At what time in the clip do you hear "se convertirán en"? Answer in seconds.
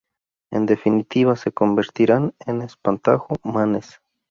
1.35-2.63